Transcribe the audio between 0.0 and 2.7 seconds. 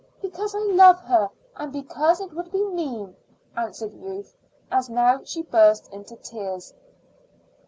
"Because I love her, and because it would be